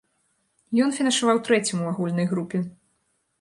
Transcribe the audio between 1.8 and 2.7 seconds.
у агульнай групе.